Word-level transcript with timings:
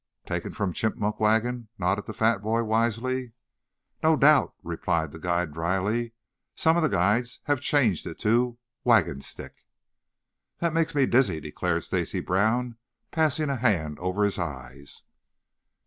'""Taken 0.25 0.51
from 0.51 0.73
'chipmunk 0.73 1.19
wagon,'" 1.19 1.67
nodded 1.77 2.07
the 2.07 2.13
fat 2.15 2.41
boy 2.41 2.63
wisely. 2.63 3.33
"No 4.01 4.15
doubt," 4.15 4.55
replied 4.63 5.11
the 5.11 5.19
guide 5.19 5.53
dryly. 5.53 6.13
"Some 6.55 6.75
of 6.75 6.81
the 6.81 6.89
guides 6.89 7.39
have 7.43 7.61
changed 7.61 8.07
it 8.07 8.17
to 8.21 8.57
'waugan 8.83 9.21
stick.'" 9.21 9.67
"You 10.59 10.71
make 10.71 10.95
me 10.95 11.05
dizzy," 11.05 11.39
declared 11.39 11.83
Stacy 11.83 12.19
Brown, 12.19 12.77
passing 13.11 13.51
a 13.51 13.57
hand 13.57 13.99
over 13.99 14.23
his 14.23 14.39
eyes. 14.39 15.03